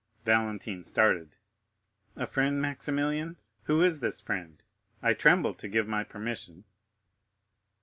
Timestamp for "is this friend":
3.83-4.63